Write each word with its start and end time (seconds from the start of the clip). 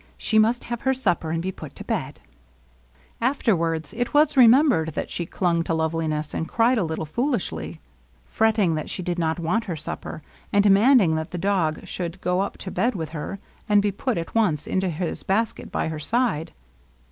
She 0.17 0.39
must 0.39 0.63
have 0.63 0.81
her 0.81 0.95
supper 0.95 1.29
and 1.29 1.43
be 1.43 1.51
put 1.51 1.75
to 1.75 1.83
bed/' 1.83 2.15
Afterwards 3.21 3.93
it 3.93 4.15
was 4.15 4.35
remembered 4.35 4.95
that 4.95 5.11
she 5.11 5.27
clung 5.27 5.63
to 5.65 5.75
Loveliness 5.75 6.33
and 6.33 6.47
cried 6.49 6.79
a 6.79 6.83
little, 6.83 7.05
foolishly; 7.05 7.79
fretting 8.25 8.73
that 8.73 8.89
she 8.89 9.03
did 9.03 9.19
not 9.19 9.37
want 9.37 9.65
her 9.65 9.75
supper, 9.75 10.23
and 10.51 10.63
demanding 10.63 11.13
that 11.17 11.29
the 11.29 11.37
dog 11.37 11.85
should 11.85 12.19
go 12.19 12.39
up 12.41 12.57
to 12.57 12.71
bed 12.71 12.95
with 12.95 13.09
her 13.09 13.37
and 13.69 13.79
be 13.83 13.91
put 13.91 14.17
at 14.17 14.33
once 14.33 14.65
into 14.65 14.89
his 14.89 15.21
basket 15.21 15.71
by 15.71 15.87
her 15.89 15.99
side. 15.99 16.51